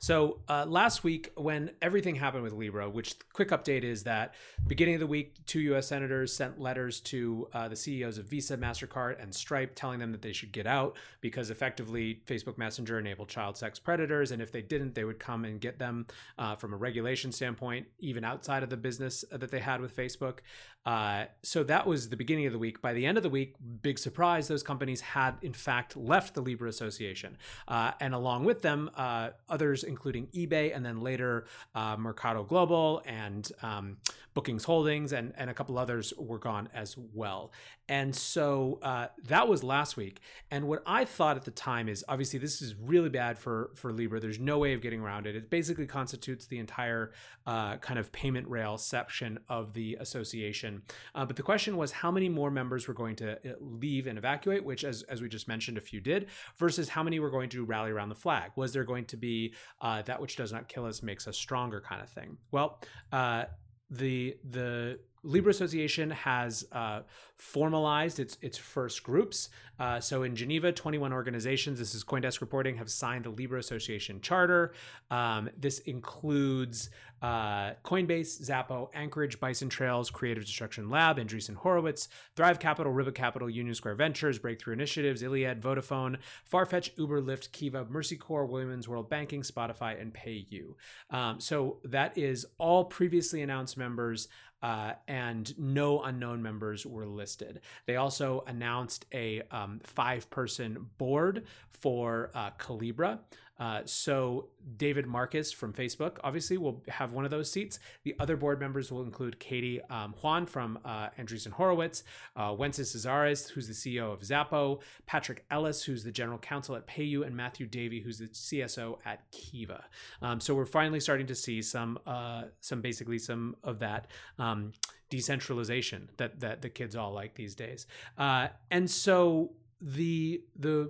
So 0.01 0.39
uh, 0.49 0.65
last 0.67 1.03
week, 1.03 1.31
when 1.35 1.69
everything 1.79 2.15
happened 2.15 2.41
with 2.41 2.53
Libra, 2.53 2.89
which 2.89 3.13
quick 3.33 3.49
update 3.49 3.83
is 3.83 4.01
that 4.05 4.33
beginning 4.65 4.95
of 4.95 4.99
the 4.99 5.05
week, 5.05 5.35
two 5.45 5.59
U.S. 5.59 5.87
senators 5.87 6.33
sent 6.33 6.59
letters 6.59 6.99
to 7.01 7.47
uh, 7.53 7.67
the 7.67 7.75
CEOs 7.75 8.17
of 8.17 8.25
Visa, 8.25 8.57
Mastercard, 8.57 9.21
and 9.21 9.31
Stripe, 9.31 9.73
telling 9.75 9.99
them 9.99 10.11
that 10.11 10.23
they 10.23 10.33
should 10.33 10.51
get 10.51 10.65
out 10.65 10.97
because 11.21 11.51
effectively 11.51 12.19
Facebook 12.25 12.57
Messenger 12.57 12.97
enabled 12.97 13.29
child 13.29 13.57
sex 13.57 13.77
predators, 13.77 14.31
and 14.31 14.41
if 14.41 14.51
they 14.51 14.63
didn't, 14.63 14.95
they 14.95 15.03
would 15.03 15.19
come 15.19 15.45
and 15.45 15.61
get 15.61 15.77
them 15.77 16.07
uh, 16.39 16.55
from 16.55 16.73
a 16.73 16.77
regulation 16.77 17.31
standpoint, 17.31 17.85
even 17.99 18.23
outside 18.23 18.63
of 18.63 18.71
the 18.71 18.77
business 18.77 19.23
that 19.31 19.51
they 19.51 19.59
had 19.59 19.81
with 19.81 19.95
Facebook. 19.95 20.39
Uh, 20.83 21.25
so 21.43 21.63
that 21.63 21.85
was 21.85 22.09
the 22.09 22.17
beginning 22.17 22.47
of 22.47 22.53
the 22.53 22.59
week. 22.59 22.81
By 22.81 22.93
the 22.93 23.05
end 23.05 23.17
of 23.17 23.23
the 23.23 23.29
week, 23.29 23.55
big 23.83 23.99
surprise, 23.99 24.47
those 24.47 24.63
companies 24.63 24.99
had 25.01 25.35
in 25.43 25.53
fact 25.53 25.95
left 25.95 26.33
the 26.33 26.41
Libra 26.41 26.69
Association, 26.69 27.37
uh, 27.67 27.91
and 27.99 28.15
along 28.15 28.45
with 28.45 28.63
them, 28.63 28.89
uh, 28.95 29.29
others 29.47 29.83
including 29.91 30.27
eBay, 30.27 30.75
and 30.75 30.83
then 30.83 31.01
later 31.01 31.45
uh, 31.75 31.95
Mercado 31.97 32.43
Global 32.43 33.03
and 33.05 33.51
um, 33.61 33.97
Bookings 34.33 34.63
Holdings, 34.63 35.13
and 35.13 35.33
and 35.37 35.49
a 35.49 35.53
couple 35.53 35.77
others 35.77 36.13
were 36.17 36.39
gone 36.39 36.69
as 36.73 36.97
well. 36.97 37.51
And 37.89 38.15
so 38.15 38.79
uh, 38.81 39.07
that 39.25 39.47
was 39.47 39.63
last 39.63 39.97
week. 39.97 40.21
And 40.49 40.67
what 40.67 40.81
I 40.85 41.03
thought 41.03 41.35
at 41.35 41.43
the 41.43 41.51
time 41.51 41.89
is 41.89 42.05
obviously 42.07 42.39
this 42.39 42.61
is 42.61 42.75
really 42.75 43.09
bad 43.09 43.37
for 43.37 43.71
for 43.75 43.91
Libra. 43.91 44.19
There's 44.19 44.39
no 44.39 44.59
way 44.59 44.73
of 44.73 44.81
getting 44.81 45.01
around 45.01 45.27
it. 45.27 45.35
It 45.35 45.49
basically 45.49 45.87
constitutes 45.87 46.45
the 46.47 46.59
entire 46.59 47.11
uh, 47.45 47.77
kind 47.77 47.99
of 47.99 48.11
payment 48.11 48.47
rail 48.47 48.77
section 48.77 49.39
of 49.49 49.73
the 49.73 49.97
association. 49.99 50.83
Uh, 51.15 51.25
but 51.25 51.35
the 51.35 51.43
question 51.43 51.77
was 51.77 51.91
how 51.91 52.11
many 52.11 52.29
more 52.29 52.51
members 52.51 52.87
were 52.87 52.93
going 52.93 53.15
to 53.17 53.33
uh, 53.33 53.55
leave 53.59 54.07
and 54.07 54.17
evacuate, 54.17 54.63
which, 54.63 54.83
as, 54.83 55.03
as 55.03 55.21
we 55.21 55.29
just 55.29 55.47
mentioned, 55.47 55.77
a 55.77 55.81
few 55.81 55.99
did, 55.99 56.27
versus 56.57 56.89
how 56.89 57.03
many 57.03 57.19
were 57.19 57.31
going 57.31 57.49
to 57.49 57.65
rally 57.65 57.91
around 57.91 58.09
the 58.09 58.15
flag. 58.15 58.51
Was 58.55 58.73
there 58.73 58.83
going 58.83 59.05
to 59.05 59.17
be 59.17 59.53
uh, 59.81 60.01
that 60.03 60.21
which 60.21 60.35
does 60.35 60.51
not 60.53 60.67
kill 60.67 60.85
us 60.85 61.01
makes 61.03 61.27
us 61.27 61.37
stronger 61.37 61.81
kind 61.81 62.01
of 62.01 62.09
thing? 62.09 62.37
Well, 62.51 62.79
uh, 63.11 63.45
the 63.91 64.37
the 64.49 64.99
Libra 65.23 65.51
Association 65.51 66.09
has 66.09 66.65
uh, 66.71 67.01
formalized 67.35 68.19
its 68.19 68.37
its 68.41 68.57
first 68.57 69.03
groups. 69.03 69.49
Uh, 69.79 69.99
so 69.99 70.21
in 70.21 70.35
Geneva, 70.35 70.71
21 70.71 71.11
organizations, 71.11 71.79
this 71.79 71.95
is 71.95 72.03
CoinDesk 72.03 72.39
reporting, 72.39 72.77
have 72.77 72.89
signed 72.89 73.25
the 73.25 73.31
Libra 73.31 73.59
Association 73.59 74.21
charter. 74.21 74.73
Um, 75.09 75.49
this 75.57 75.79
includes 75.79 76.91
uh, 77.21 77.73
Coinbase, 77.83 78.41
Xapo, 78.43 78.89
Anchorage, 78.93 79.39
Bison 79.39 79.69
Trails, 79.69 80.11
Creative 80.11 80.43
Destruction 80.43 80.89
Lab, 80.89 81.17
Andreessen 81.17 81.55
Horowitz, 81.55 82.09
Thrive 82.35 82.59
Capital, 82.59 82.91
Ribbit 82.91 83.15
Capital, 83.15 83.49
Union 83.49 83.73
Square 83.73 83.95
Ventures, 83.95 84.37
Breakthrough 84.39 84.73
Initiatives, 84.73 85.23
Iliad, 85.23 85.61
Vodafone, 85.61 86.17
Farfetch, 86.51 86.91
Uber, 86.97 87.21
Lyft, 87.21 87.51
Kiva, 87.51 87.85
Mercy 87.85 88.17
Corps, 88.17 88.45
Women's 88.45 88.87
World 88.87 89.09
Banking, 89.09 89.41
Spotify, 89.41 89.99
and 89.99 90.13
PayU. 90.13 90.75
Um, 91.09 91.39
so 91.39 91.79
that 91.83 92.17
is 92.17 92.45
all 92.57 92.85
previously 92.85 93.41
announced 93.41 93.77
members 93.77 94.27
uh, 94.61 94.93
and 95.07 95.57
no 95.57 96.01
unknown 96.01 96.41
members 96.41 96.85
were 96.85 97.05
listed. 97.05 97.61
They 97.85 97.95
also 97.95 98.43
announced 98.47 99.05
a 99.13 99.41
um, 99.51 99.81
five 99.83 100.29
person 100.29 100.89
board 100.97 101.45
for 101.71 102.31
uh, 102.33 102.51
Calibra. 102.59 103.19
Uh, 103.61 103.81
so 103.85 104.47
David 104.77 105.05
Marcus 105.05 105.51
from 105.51 105.71
Facebook 105.71 106.17
obviously 106.23 106.57
will 106.57 106.81
have 106.87 107.13
one 107.13 107.25
of 107.25 107.31
those 107.31 107.51
seats. 107.51 107.77
The 108.03 108.15
other 108.19 108.35
board 108.35 108.59
members 108.59 108.91
will 108.91 109.03
include 109.03 109.39
Katie 109.39 109.79
um, 109.91 110.15
Haun 110.19 110.47
from 110.47 110.79
uh, 110.83 111.09
Andreessen 111.19 111.51
Horowitz, 111.51 112.03
uh, 112.35 112.49
Wences 112.49 112.95
Casares, 112.95 113.51
who's 113.51 113.67
the 113.67 113.73
CEO 113.73 114.11
of 114.11 114.21
Xapo, 114.21 114.81
Patrick 115.05 115.45
Ellis, 115.51 115.83
who's 115.83 116.03
the 116.03 116.11
general 116.11 116.39
counsel 116.39 116.75
at 116.75 116.87
PayU, 116.87 117.23
and 117.23 117.37
Matthew 117.37 117.67
Davey, 117.67 118.01
who's 118.01 118.17
the 118.17 118.29
CSO 118.29 118.97
at 119.05 119.29
Kiva. 119.31 119.85
Um, 120.23 120.39
so 120.39 120.55
we're 120.55 120.65
finally 120.65 120.99
starting 120.99 121.27
to 121.27 121.35
see 121.35 121.61
some, 121.61 121.99
uh, 122.07 122.45
some 122.61 122.81
basically 122.81 123.19
some 123.19 123.55
of 123.63 123.77
that. 123.79 124.07
Um, 124.39 124.73
decentralization 125.11 126.07
that 126.15 126.39
that 126.39 126.61
the 126.61 126.69
kids 126.69 126.95
all 126.95 127.11
like 127.11 127.35
these 127.35 127.53
days 127.53 127.85
uh, 128.17 128.47
and 128.71 128.89
so 128.89 129.51
the 129.81 130.41
the 130.57 130.89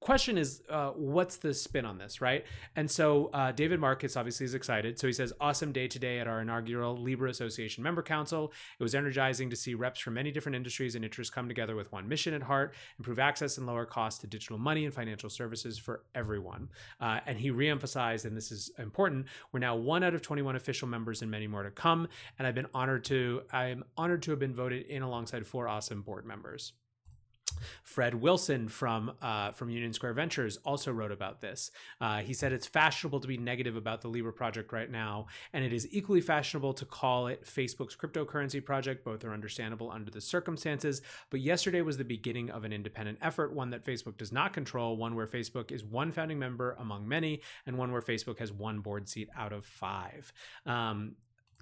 question 0.00 0.38
is 0.38 0.62
uh, 0.68 0.90
what's 0.90 1.36
the 1.36 1.52
spin 1.52 1.84
on 1.84 1.98
this 1.98 2.20
right? 2.20 2.44
And 2.76 2.90
so 2.90 3.30
uh, 3.32 3.52
david 3.52 3.80
marcus 3.80 4.16
obviously 4.16 4.44
is 4.44 4.54
excited. 4.54 4.98
So 4.98 5.06
he 5.06 5.12
says 5.12 5.32
awesome 5.40 5.72
day 5.72 5.88
today 5.88 6.18
at 6.20 6.28
our 6.28 6.40
inaugural 6.42 6.96
libra 6.96 7.30
association 7.30 7.82
member 7.82 8.02
council. 8.02 8.52
It 8.78 8.82
was 8.82 8.94
energizing 8.94 9.50
to 9.50 9.56
see 9.56 9.74
reps 9.74 10.00
from 10.00 10.14
many 10.14 10.30
different 10.30 10.56
industries 10.56 10.94
and 10.94 11.04
interests 11.04 11.34
come 11.34 11.48
together 11.48 11.74
with 11.74 11.90
one 11.92 12.08
mission 12.08 12.34
at 12.34 12.42
heart 12.42 12.74
improve 12.98 13.18
access 13.18 13.58
and 13.58 13.66
lower 13.66 13.86
costs 13.86 14.20
to 14.20 14.26
digital 14.26 14.58
money 14.58 14.84
and 14.84 14.94
financial 14.94 15.30
services 15.30 15.78
for 15.78 16.02
everyone. 16.14 16.68
Uh, 17.00 17.20
and 17.26 17.38
he 17.38 17.50
reemphasized 17.50 18.24
and 18.24 18.36
this 18.36 18.52
is 18.52 18.70
important 18.78 19.26
we're 19.52 19.60
now 19.60 19.74
one 19.74 20.02
out 20.02 20.14
of 20.14 20.22
21 20.22 20.56
official 20.56 20.88
members 20.88 21.22
and 21.22 21.30
many 21.30 21.46
more 21.46 21.62
to 21.62 21.70
come 21.70 22.08
and 22.38 22.46
i've 22.46 22.54
been 22.54 22.66
honored 22.74 23.04
to 23.04 23.42
i'm 23.52 23.84
honored 23.96 24.22
to 24.22 24.30
have 24.30 24.40
been 24.40 24.54
voted 24.54 24.86
in 24.86 25.02
alongside 25.02 25.46
four 25.46 25.68
awesome 25.68 26.02
board 26.02 26.24
members 26.24 26.72
Fred 27.82 28.14
Wilson 28.14 28.68
from 28.68 29.12
uh, 29.22 29.52
from 29.52 29.70
Union 29.70 29.92
Square 29.92 30.14
Ventures 30.14 30.58
also 30.58 30.92
wrote 30.92 31.12
about 31.12 31.40
this. 31.40 31.70
Uh, 32.00 32.18
he 32.18 32.34
said 32.34 32.52
it's 32.52 32.66
fashionable 32.66 33.20
to 33.20 33.28
be 33.28 33.36
negative 33.36 33.76
about 33.76 34.02
the 34.02 34.08
Libra 34.08 34.32
project 34.32 34.72
right 34.72 34.90
now, 34.90 35.26
and 35.52 35.64
it 35.64 35.72
is 35.72 35.88
equally 35.90 36.20
fashionable 36.20 36.74
to 36.74 36.84
call 36.84 37.26
it 37.26 37.44
Facebook's 37.44 37.96
cryptocurrency 37.96 38.64
project. 38.64 39.04
Both 39.04 39.24
are 39.24 39.32
understandable 39.32 39.90
under 39.90 40.10
the 40.10 40.20
circumstances. 40.20 41.02
But 41.30 41.40
yesterday 41.40 41.82
was 41.82 41.96
the 41.96 42.04
beginning 42.04 42.50
of 42.50 42.64
an 42.64 42.72
independent 42.72 43.18
effort, 43.22 43.52
one 43.52 43.70
that 43.70 43.84
Facebook 43.84 44.16
does 44.16 44.32
not 44.32 44.52
control, 44.52 44.96
one 44.96 45.14
where 45.14 45.26
Facebook 45.26 45.70
is 45.72 45.84
one 45.84 46.12
founding 46.12 46.38
member 46.38 46.76
among 46.78 47.08
many, 47.08 47.40
and 47.66 47.78
one 47.78 47.92
where 47.92 48.02
Facebook 48.02 48.38
has 48.38 48.52
one 48.52 48.80
board 48.80 49.08
seat 49.08 49.28
out 49.36 49.52
of 49.52 49.64
five. 49.64 50.32
Um, 50.64 51.16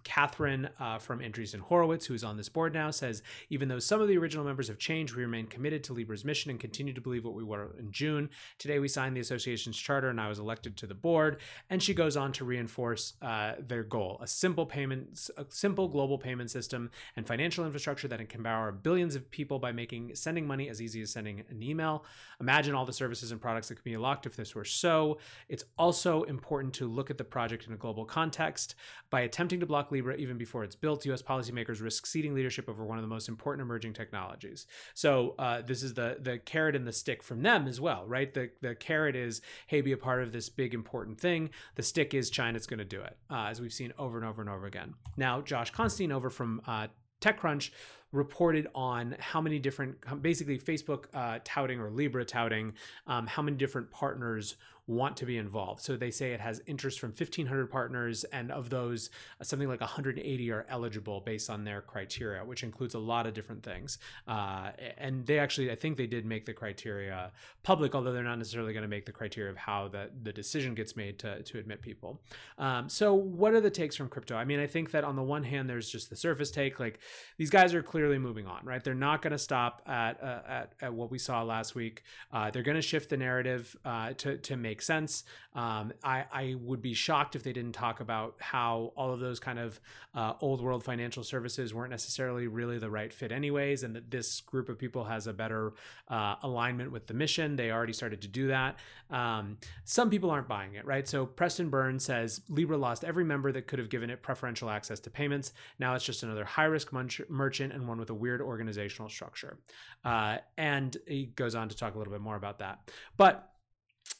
Catherine 0.05 0.69
uh, 0.79 0.99
from 0.99 1.21
Andreessen 1.21 1.61
Horowitz, 1.61 2.07
who 2.07 2.15
is 2.15 2.23
on 2.23 2.37
this 2.37 2.49
board 2.49 2.73
now, 2.73 2.91
says 2.91 3.23
even 3.49 3.69
though 3.69 3.79
some 3.79 4.01
of 4.01 4.09
the 4.09 4.17
original 4.19 4.45
members 4.45 4.69
have 4.69 4.79
changed, 4.79 5.15
we 5.15 5.23
remain 5.23 5.47
committed 5.47 5.83
to 5.85 5.93
Libra's 5.93 6.25
mission 6.25 6.51
and 6.51 6.61
continue 6.61 6.93
to 6.93 7.01
believe 7.01 7.25
what 7.25 7.35
we 7.35 7.43
were 7.43 7.75
in 7.79 7.91
June. 7.91 8.31
Today, 8.59 8.79
we 8.79 8.89
signed 8.89 9.17
the 9.17 9.21
association's 9.21 9.77
charter, 9.77 10.09
and 10.09 10.21
I 10.21 10.29
was 10.29 10.39
elected 10.39 10.77
to 10.77 10.87
the 10.87 10.95
board. 10.95 11.41
And 11.71 11.83
she 11.83 11.95
goes 11.95 12.17
on 12.17 12.33
to 12.33 12.45
reinforce 12.45 13.15
uh, 13.23 13.55
their 13.59 13.83
goal: 13.83 14.19
a 14.21 14.27
simple 14.27 14.67
payments, 14.67 15.31
a 15.37 15.47
simple 15.49 15.89
global 15.89 16.19
payment 16.19 16.51
system, 16.51 16.91
and 17.17 17.27
financial 17.27 17.65
infrastructure 17.65 18.09
that 18.09 18.29
can 18.29 18.41
empower 18.41 18.71
billions 18.73 19.15
of 19.15 19.31
people 19.31 19.59
by 19.59 19.73
making 19.73 20.15
sending 20.15 20.47
money 20.47 20.69
as 20.69 20.83
easy 20.83 21.01
as 21.01 21.11
sending 21.11 21.43
an 21.49 21.63
email. 21.63 22.05
Imagine 22.41 22.75
all 22.75 22.85
the 22.85 22.93
services 22.93 23.33
and 23.33 23.41
products 23.41 23.69
that 23.69 23.77
could 23.77 23.85
be 23.85 23.95
unlocked 23.95 24.27
if 24.27 24.37
this 24.37 24.55
were 24.55 24.65
so. 24.65 25.19
It's 25.49 25.65
also 25.79 26.25
important 26.25 26.75
to 26.75 26.87
look 26.87 27.11
at 27.11 27.19
the 27.19 27.25
project 27.25 27.67
in 27.67 27.73
a 27.73 27.77
global 27.77 28.05
context 28.05 28.75
by 29.11 29.23
attempting 29.23 29.61
to 29.61 29.67
block 29.67 29.91
Libra 29.95 30.17
even 30.17 30.37
before 30.37 30.65
it's 30.65 30.77
built. 30.77 31.07
U.S. 31.07 31.23
policymakers 31.23 31.81
risk 31.81 32.07
ceding 32.07 32.35
leadership 32.35 32.69
over 32.69 32.85
one 32.85 32.99
of 32.99 33.03
the 33.03 33.09
most 33.09 33.29
important 33.29 33.63
emerging 33.63 33.95
technologies. 33.95 34.67
So 34.93 35.35
uh, 35.39 35.63
this 35.63 35.83
is 35.83 35.95
the 35.95 36.19
the 36.21 36.39
carrot 36.39 36.77
and 36.77 36.87
the 36.87 36.93
stick 36.93 37.23
from 37.23 37.43
them 37.43 37.67
as 37.67 37.81
well, 37.81 38.05
right? 38.07 38.33
The 38.33 38.51
the 38.61 38.75
carrot 38.75 39.17
is 39.17 39.41
hey, 39.69 39.81
be 39.81 39.93
a 39.93 39.97
part 39.97 40.23
of 40.23 40.33
this 40.33 40.49
big 40.49 40.75
important 40.75 41.19
thing. 41.19 41.51
The 41.77 41.83
stick 41.83 42.13
is 42.13 42.29
China's 42.29 42.67
going 42.67 42.79
to 42.79 42.85
do 42.85 43.01
it, 43.01 43.17
uh, 43.31 43.47
as 43.47 43.61
we've 43.61 43.73
seen 43.73 43.93
over 43.99 44.19
and 44.19 44.27
over 44.27 44.43
and 44.43 44.51
over 44.51 44.67
again. 44.67 44.95
Now, 45.17 45.41
Josh 45.41 45.71
Constine 45.71 46.13
over 46.13 46.31
from 46.31 46.61
uh, 46.67 46.89
TechCrunch 47.21 47.71
reported 48.15 48.69
on 48.75 49.17
how 49.19 49.41
many 49.41 49.59
different, 49.59 49.97
basically 50.23 50.59
Facebook 50.59 51.07
uh, 51.13 51.41
touting 51.45 51.81
or 51.81 51.91
Libra 51.91 52.25
touting, 52.25 52.73
um, 53.07 53.27
how 53.27 53.43
many 53.43 53.57
different 53.57 53.91
partners 53.91 54.57
want 54.87 55.17
to 55.17 55.25
be 55.25 55.39
involved. 55.39 55.81
So 55.81 55.97
they 55.97 56.11
say 56.11 56.33
it 56.33 56.41
has 56.41 56.61
interest 56.67 57.01
from 57.01 57.11
1,500 57.11 57.71
partners, 57.71 58.25
and 58.25 58.51
of 58.51 58.69
those, 58.69 59.11
something 59.43 59.69
like 59.69 59.81
180 59.81 60.51
are 60.51 60.67
eligible 60.69 61.21
based 61.21 61.49
on 61.49 61.65
their 61.65 61.81
criteria, 61.81 62.45
which 62.45 62.63
includes 62.63 62.95
a 62.95 62.99
lot 62.99 63.27
of 63.27 63.33
different 63.33 63.63
things. 63.63 63.99
Uh, 64.29 64.71
and 64.99 65.25
they 65.27 65.39
actually, 65.39 65.71
I 65.71 65.75
think 65.75 65.97
they 65.97 66.07
did 66.07 66.27
make 66.27 66.45
the 66.45 66.53
criteria 66.53 67.33
public, 67.63 67.95
although 67.95 68.13
they're 68.13 68.23
not 68.23 68.39
necessarily 68.39 68.75
going 68.75 68.83
to 68.83 68.89
make 68.89 69.07
the 69.07 69.13
criteria 69.13 69.51
of 69.51 69.57
how 69.57 69.89
the, 69.89 70.11
the 70.23 70.33
decision 70.33 70.75
gets 70.75 70.97
made 70.97 71.19
to, 71.21 71.43
to 71.43 71.59
admit 71.59 71.81
people. 71.81 72.21
Um, 72.59 72.89
so, 72.89 73.15
what 73.15 73.55
are 73.55 73.61
the 73.61 73.71
takes 73.71 73.97
from 73.97 74.09
crypto? 74.09 74.37
I 74.37 74.45
mean, 74.45 74.61
I 74.61 74.67
think 74.67 74.91
that 74.91 75.05
on 75.05 75.17
the 75.17 75.23
one 75.23 75.45
hand, 75.45 75.69
there's 75.69 75.89
just 75.89 76.11
the 76.11 76.17
surface 76.17 76.51
take. 76.51 76.79
Like 76.79 76.99
these 77.39 77.51
guys 77.51 77.73
are 77.73 77.83
clearly 78.05 78.19
moving 78.19 78.47
on, 78.47 78.61
right? 78.65 78.85
They're 78.85 78.95
not 78.95 79.23
going 79.23 79.31
to 79.31 79.39
stop 79.39 79.81
at, 79.87 80.23
uh, 80.23 80.41
at, 80.47 80.73
at 80.83 80.93
what 80.93 81.11
we 81.11 81.19
saw 81.19 81.43
last 81.43 81.75
week. 81.75 82.03
Uh, 82.31 82.51
they're 82.51 82.63
going 82.63 82.75
to 82.75 82.83
shift 82.83 83.09
the 83.09 83.17
narrative 83.17 83.75
uh, 83.83 84.13
to 84.19 84.37
to 84.37 84.57
make 84.59 84.83
sense. 84.83 85.25
Um, 85.55 85.93
I, 86.03 86.25
I 86.33 86.57
would 86.61 86.83
be 86.83 86.93
shocked 86.95 87.35
if 87.35 87.43
they 87.43 87.53
didn't 87.53 87.73
talk 87.73 88.01
about 88.01 88.35
how 88.41 88.93
all 88.97 89.13
of 89.13 89.21
those 89.21 89.41
kind 89.41 89.59
of 89.59 89.81
uh, 90.15 90.35
old 90.41 90.61
world 90.61 90.85
financial 90.85 91.23
services 91.23 91.73
weren't 91.73 91.93
necessarily 91.93 92.47
really 92.47 92.79
the 92.79 92.91
right 92.91 93.13
fit, 93.13 93.33
anyways, 93.33 93.85
and 93.85 93.97
that 93.97 94.11
this 94.11 94.41
group 94.41 94.69
of 94.69 94.79
people 94.79 95.05
has 95.05 95.27
a 95.27 95.33
better 95.33 95.73
uh, 96.09 96.35
alignment 96.43 96.93
with 96.93 97.07
the 97.07 97.15
mission. 97.15 97.57
They 97.57 97.71
already 97.71 97.93
started 97.93 98.21
to 98.23 98.29
do 98.29 98.49
that. 98.49 98.77
Um, 99.11 99.59
some 99.85 100.11
people 100.11 100.31
aren't 100.31 100.49
buying 100.49 100.75
it, 100.75 100.85
right? 100.85 101.07
So 101.09 101.25
Preston 101.25 101.71
Burns 101.71 102.05
says 102.05 102.43
Libra 102.49 102.77
lost 102.77 103.05
every 103.05 103.25
member 103.25 103.53
that 103.53 103.67
could 103.67 103.79
have 103.79 103.89
given 103.89 104.11
it 104.11 104.23
preferential 104.23 104.69
access 104.69 105.01
to 105.01 105.11
payments. 105.11 105.53
Now 105.79 105.95
it's 105.95 106.05
just 106.05 106.23
another 106.23 106.45
high 106.45 106.65
risk 106.65 106.93
merchant 106.93 107.73
and 107.73 107.84
one 107.87 107.99
with 107.99 108.11
a 108.11 108.15
weird 108.15 108.41
organizational 108.41 109.09
structure. 109.09 109.59
Uh, 110.05 110.39
and 110.57 110.97
he 111.07 111.27
goes 111.27 111.55
on 111.55 111.69
to 111.69 111.77
talk 111.77 111.95
a 111.95 111.99
little 111.99 112.13
bit 112.13 112.21
more 112.21 112.37
about 112.37 112.59
that. 112.59 112.91
But 113.17 113.51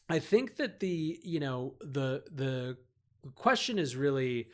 I 0.09 0.19
think 0.19 0.57
that 0.57 0.81
the, 0.81 1.19
you 1.23 1.41
know, 1.41 1.75
the 1.81 2.25
the 2.35 2.77
question 3.35 3.79
is 3.79 3.97
really 3.97 4.49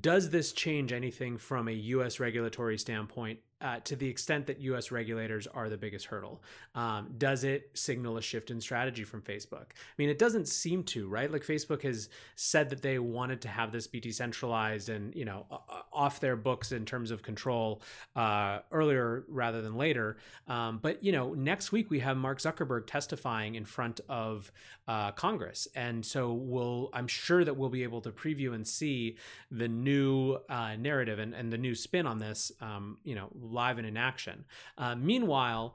does 0.00 0.30
this 0.30 0.52
change 0.52 0.92
anything 0.92 1.36
from 1.36 1.68
a 1.68 1.72
US 1.72 2.20
regulatory 2.20 2.78
standpoint 2.78 3.40
uh, 3.62 3.78
to 3.84 3.96
the 3.96 4.08
extent 4.08 4.46
that 4.46 4.60
US 4.60 4.90
regulators 4.90 5.46
are 5.46 5.68
the 5.68 5.76
biggest 5.76 6.06
hurdle? 6.06 6.42
Um, 6.74 7.14
does 7.16 7.44
it 7.44 7.70
signal 7.74 8.16
a 8.16 8.22
shift 8.22 8.50
in 8.50 8.60
strategy 8.60 9.04
from 9.04 9.22
Facebook? 9.22 9.70
I 9.70 9.94
mean, 9.98 10.08
it 10.08 10.18
doesn't 10.18 10.48
seem 10.48 10.82
to, 10.84 11.08
right? 11.08 11.30
Like 11.30 11.42
Facebook 11.42 11.82
has 11.82 12.08
said 12.34 12.70
that 12.70 12.82
they 12.82 12.98
wanted 12.98 13.40
to 13.42 13.48
have 13.48 13.70
this 13.70 13.86
be 13.86 14.00
decentralized 14.00 14.88
and, 14.88 15.14
you 15.14 15.24
know, 15.24 15.46
off 15.92 16.20
their 16.20 16.36
books 16.36 16.72
in 16.72 16.84
terms 16.84 17.10
of 17.10 17.22
control 17.22 17.82
uh, 18.16 18.60
earlier 18.72 19.24
rather 19.28 19.62
than 19.62 19.76
later. 19.76 20.16
Um, 20.48 20.80
but, 20.82 21.02
you 21.04 21.12
know, 21.12 21.34
next 21.34 21.70
week 21.70 21.90
we 21.90 22.00
have 22.00 22.16
Mark 22.16 22.40
Zuckerberg 22.40 22.86
testifying 22.86 23.54
in 23.54 23.64
front 23.64 24.00
of 24.08 24.50
uh, 24.88 25.12
Congress. 25.12 25.68
And 25.76 26.04
so 26.04 26.32
we'll, 26.32 26.90
I'm 26.92 27.06
sure 27.06 27.44
that 27.44 27.56
we'll 27.56 27.68
be 27.68 27.84
able 27.84 28.00
to 28.00 28.10
preview 28.10 28.54
and 28.54 28.66
see 28.66 29.16
the 29.50 29.68
new 29.68 30.38
uh, 30.48 30.76
narrative 30.76 31.18
and, 31.18 31.34
and 31.34 31.52
the 31.52 31.58
new 31.58 31.74
spin 31.74 32.06
on 32.06 32.18
this, 32.18 32.50
um, 32.60 32.98
you 33.04 33.14
know, 33.14 33.28
live 33.52 33.78
and 33.78 33.86
in 33.86 33.96
action. 33.96 34.44
Uh, 34.78 34.94
meanwhile, 34.94 35.74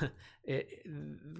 it, 0.44 0.86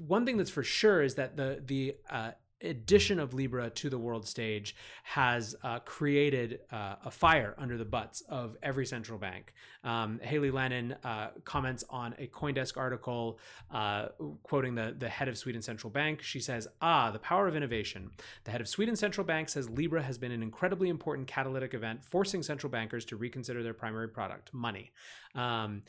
one 0.06 0.24
thing 0.26 0.36
that's 0.36 0.50
for 0.50 0.62
sure 0.62 1.02
is 1.02 1.14
that 1.16 1.36
the 1.36 1.62
the 1.64 1.96
uh, 2.10 2.32
addition 2.62 3.18
of 3.18 3.34
Libra 3.34 3.70
to 3.70 3.90
the 3.90 3.98
world 3.98 4.26
stage 4.26 4.74
has 5.02 5.56
uh, 5.62 5.78
created 5.80 6.60
uh, 6.72 6.96
a 7.04 7.10
fire 7.10 7.54
under 7.58 7.76
the 7.76 7.84
butts 7.84 8.22
of 8.28 8.56
every 8.62 8.86
central 8.86 9.18
bank. 9.18 9.52
Um, 9.84 10.18
Hailey 10.22 10.50
Lennon 10.50 10.96
uh, 11.04 11.28
comments 11.44 11.84
on 11.88 12.14
a 12.18 12.26
CoinDesk 12.26 12.76
article 12.76 13.38
uh, 13.70 14.08
quoting 14.42 14.74
the, 14.74 14.94
the 14.98 15.08
head 15.08 15.28
of 15.28 15.38
Sweden 15.38 15.62
Central 15.62 15.90
Bank. 15.90 16.22
She 16.22 16.40
says, 16.40 16.66
Ah, 16.80 17.10
the 17.10 17.18
power 17.18 17.46
of 17.46 17.56
innovation. 17.56 18.10
The 18.44 18.50
head 18.50 18.60
of 18.60 18.68
Sweden 18.68 18.96
Central 18.96 19.26
Bank 19.26 19.48
says 19.48 19.70
Libra 19.70 20.02
has 20.02 20.18
been 20.18 20.32
an 20.32 20.42
incredibly 20.42 20.88
important 20.88 21.28
catalytic 21.28 21.74
event, 21.74 22.04
forcing 22.04 22.42
central 22.42 22.70
bankers 22.70 23.04
to 23.06 23.16
reconsider 23.16 23.62
their 23.62 23.74
primary 23.74 24.08
product, 24.08 24.52
money. 24.52 24.90
Um, 25.34 25.82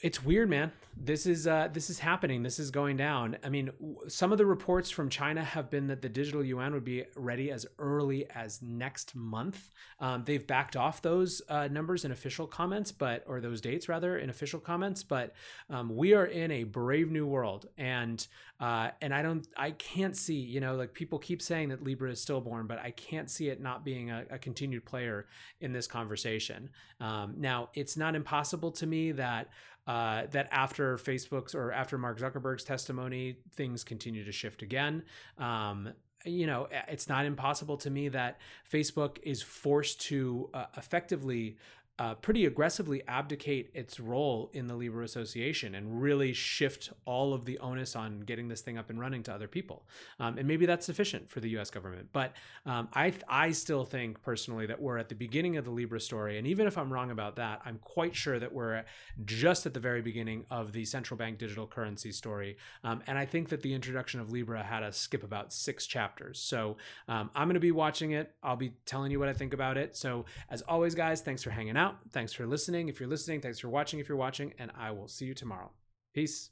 it's 0.00 0.22
weird, 0.22 0.48
man. 0.48 0.70
This 1.00 1.26
is 1.26 1.46
uh, 1.46 1.68
this 1.72 1.90
is 1.90 2.00
happening. 2.00 2.42
This 2.42 2.58
is 2.58 2.70
going 2.70 2.96
down. 2.96 3.36
I 3.44 3.48
mean, 3.48 3.70
some 4.08 4.32
of 4.32 4.38
the 4.38 4.46
reports 4.46 4.90
from 4.90 5.08
China 5.08 5.44
have 5.44 5.70
been 5.70 5.86
that 5.88 6.02
the 6.02 6.08
digital 6.08 6.44
yuan 6.44 6.72
would 6.72 6.84
be 6.84 7.04
ready 7.14 7.50
as 7.52 7.66
early 7.78 8.28
as 8.30 8.60
next 8.62 9.14
month. 9.14 9.70
Um, 10.00 10.24
they've 10.24 10.44
backed 10.44 10.76
off 10.76 11.00
those 11.02 11.40
uh, 11.48 11.68
numbers 11.68 12.04
in 12.04 12.10
official 12.10 12.46
comments, 12.46 12.90
but 12.90 13.24
or 13.26 13.40
those 13.40 13.60
dates 13.60 13.88
rather 13.88 14.18
in 14.18 14.28
official 14.28 14.58
comments. 14.58 15.02
But 15.04 15.34
um, 15.70 15.94
we 15.94 16.14
are 16.14 16.26
in 16.26 16.50
a 16.50 16.64
brave 16.64 17.10
new 17.10 17.26
world, 17.26 17.68
and 17.76 18.24
uh, 18.60 18.90
and 19.00 19.14
I 19.14 19.22
don't, 19.22 19.46
I 19.56 19.72
can't 19.72 20.16
see. 20.16 20.34
You 20.34 20.60
know, 20.60 20.74
like 20.74 20.94
people 20.94 21.18
keep 21.18 21.40
saying 21.42 21.68
that 21.68 21.82
Libra 21.82 22.10
is 22.10 22.20
stillborn, 22.20 22.66
but 22.66 22.78
I 22.80 22.90
can't 22.92 23.30
see 23.30 23.48
it 23.48 23.60
not 23.60 23.84
being 23.84 24.10
a, 24.10 24.24
a 24.30 24.38
continued 24.38 24.84
player 24.84 25.26
in 25.60 25.72
this 25.72 25.86
conversation. 25.86 26.70
Um, 27.00 27.34
now, 27.36 27.68
it's 27.74 27.96
not 27.96 28.16
impossible 28.16 28.72
to 28.72 28.86
me 28.86 29.12
that 29.12 29.48
uh, 29.88 30.26
that 30.32 30.48
after 30.52 30.98
Facebook's 30.98 31.54
or 31.54 31.72
after 31.72 31.96
Mark 31.96 32.20
Zuckerberg's 32.20 32.62
testimony, 32.62 33.38
things 33.54 33.84
continue 33.84 34.22
to 34.22 34.32
shift 34.32 34.60
again. 34.60 35.02
Um, 35.38 35.94
you 36.26 36.46
know, 36.46 36.68
it's 36.88 37.08
not 37.08 37.24
impossible 37.24 37.78
to 37.78 37.90
me 37.90 38.08
that 38.08 38.38
Facebook 38.70 39.16
is 39.22 39.40
forced 39.40 40.02
to 40.02 40.50
uh, 40.52 40.66
effectively 40.76 41.56
uh, 41.98 42.14
pretty 42.14 42.46
aggressively 42.46 43.02
abdicate 43.08 43.70
its 43.74 43.98
role 43.98 44.50
in 44.52 44.66
the 44.66 44.74
Libra 44.74 45.04
Association 45.04 45.74
and 45.74 46.00
really 46.00 46.32
shift 46.32 46.90
all 47.04 47.34
of 47.34 47.44
the 47.44 47.58
onus 47.58 47.96
on 47.96 48.20
getting 48.20 48.48
this 48.48 48.60
thing 48.60 48.78
up 48.78 48.88
and 48.90 49.00
running 49.00 49.22
to 49.24 49.34
other 49.34 49.48
people. 49.48 49.84
Um, 50.20 50.38
and 50.38 50.46
maybe 50.46 50.66
that's 50.66 50.86
sufficient 50.86 51.28
for 51.30 51.40
the 51.40 51.50
U.S. 51.50 51.70
government. 51.70 52.08
But 52.12 52.34
um, 52.66 52.88
I 52.94 53.12
I 53.28 53.50
still 53.52 53.84
think 53.84 54.22
personally 54.22 54.66
that 54.66 54.80
we're 54.80 54.98
at 54.98 55.08
the 55.08 55.14
beginning 55.14 55.56
of 55.56 55.64
the 55.64 55.70
Libra 55.70 56.00
story, 56.00 56.38
and 56.38 56.46
even 56.46 56.66
if 56.66 56.78
I'm 56.78 56.92
wrong 56.92 57.10
about 57.10 57.36
that, 57.36 57.60
I'm 57.64 57.78
quite 57.78 58.14
sure 58.14 58.38
that 58.38 58.52
we're 58.52 58.84
just 59.24 59.66
at 59.66 59.74
the 59.74 59.80
very 59.80 60.02
beginning 60.02 60.44
of 60.50 60.72
the 60.72 60.84
central 60.84 61.18
bank 61.18 61.38
digital 61.38 61.66
currency 61.66 62.12
story. 62.12 62.56
Um, 62.84 63.02
and 63.06 63.18
I 63.18 63.24
think 63.24 63.48
that 63.48 63.62
the 63.62 63.74
introduction 63.74 64.20
of 64.20 64.30
Libra 64.30 64.62
had 64.62 64.82
us 64.82 64.96
skip 64.96 65.24
about 65.24 65.52
six 65.52 65.86
chapters. 65.86 66.38
So 66.38 66.76
um, 67.08 67.30
I'm 67.34 67.48
going 67.48 67.54
to 67.54 67.60
be 67.60 67.72
watching 67.72 68.12
it. 68.12 68.34
I'll 68.42 68.56
be 68.56 68.72
telling 68.86 69.10
you 69.10 69.18
what 69.18 69.28
I 69.28 69.32
think 69.32 69.54
about 69.54 69.76
it. 69.76 69.96
So 69.96 70.26
as 70.50 70.62
always, 70.62 70.94
guys, 70.94 71.20
thanks 71.20 71.42
for 71.42 71.50
hanging 71.50 71.76
out. 71.88 71.98
Thanks 72.12 72.32
for 72.32 72.46
listening. 72.46 72.88
If 72.88 73.00
you're 73.00 73.08
listening, 73.08 73.40
thanks 73.40 73.58
for 73.58 73.68
watching. 73.68 74.00
If 74.00 74.08
you're 74.08 74.18
watching, 74.18 74.52
and 74.58 74.70
I 74.76 74.90
will 74.90 75.08
see 75.08 75.24
you 75.24 75.34
tomorrow. 75.34 75.70
Peace. 76.14 76.50